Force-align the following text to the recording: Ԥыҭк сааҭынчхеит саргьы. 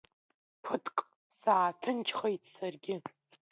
Ԥыҭк 0.63 0.97
сааҭынчхеит 1.39 2.43
саргьы. 2.53 2.95